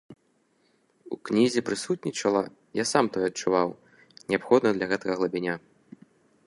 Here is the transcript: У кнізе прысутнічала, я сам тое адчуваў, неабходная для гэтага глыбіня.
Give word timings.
У 1.15 1.17
кнізе 1.29 1.59
прысутнічала, 1.67 2.43
я 2.81 2.85
сам 2.93 3.05
тое 3.17 3.25
адчуваў, 3.29 3.69
неабходная 4.33 4.73
для 4.79 4.87
гэтага 4.95 5.13
глыбіня. 5.21 5.53